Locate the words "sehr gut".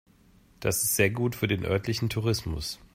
0.95-1.35